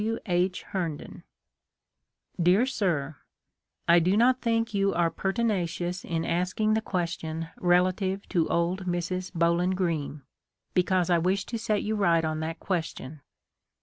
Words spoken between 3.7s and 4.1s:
I